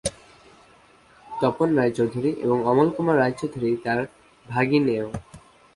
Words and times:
তপন 1.27 1.69
রায়চৌধুরী 1.75 2.31
এবং 2.41 2.57
অমল 2.65 2.89
কুমার 2.95 3.15
রায়চৌধুরী 3.17 3.69
তার 3.85 3.99
ভাগিনেয়। 4.45 5.05